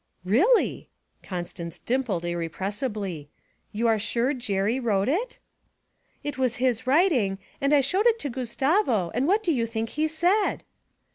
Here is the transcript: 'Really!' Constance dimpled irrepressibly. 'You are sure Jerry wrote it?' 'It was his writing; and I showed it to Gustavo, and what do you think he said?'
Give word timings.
'Really!' 0.25 0.89
Constance 1.21 1.77
dimpled 1.77 2.25
irrepressibly. 2.25 3.29
'You 3.71 3.85
are 3.87 3.99
sure 3.99 4.33
Jerry 4.33 4.79
wrote 4.79 5.07
it?' 5.07 5.37
'It 6.23 6.39
was 6.39 6.55
his 6.55 6.87
writing; 6.87 7.37
and 7.61 7.71
I 7.71 7.81
showed 7.81 8.07
it 8.07 8.17
to 8.17 8.29
Gustavo, 8.31 9.11
and 9.13 9.27
what 9.27 9.43
do 9.43 9.51
you 9.53 9.67
think 9.67 9.89
he 9.89 10.07
said?' 10.07 10.63